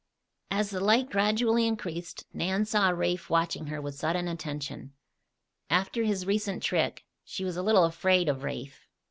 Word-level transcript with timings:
As 0.49 0.71
the 0.71 0.79
light 0.79 1.11
gradually 1.11 1.67
increased 1.67 2.25
Nan 2.33 2.65
saw 2.65 2.89
Rafe 2.89 3.29
watching 3.29 3.67
her 3.67 3.79
with 3.79 3.93
sudden 3.93 4.27
attention. 4.27 4.93
After 5.69 6.05
his 6.05 6.25
recent 6.25 6.63
trick 6.63 7.05
she 7.23 7.45
was 7.45 7.55
a 7.55 7.61
little 7.61 7.83
afraid 7.85 8.27
of 8.27 8.41
Rafe. 8.41 8.87